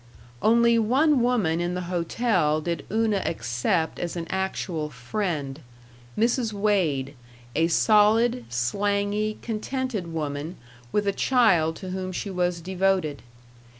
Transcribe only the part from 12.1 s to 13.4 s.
she was devoted.